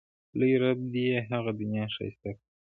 [0.39, 2.47] لوی رب دې یې هغه دنیا ښایسته کړي.